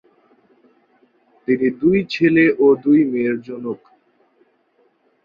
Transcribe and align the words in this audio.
তিনি 1.47 1.67
দুই 1.81 1.99
ছেলে 2.13 2.43
ও 2.59 2.67
দুই 2.83 2.99
মেয়ের 3.11 3.37
জনক। 3.47 3.79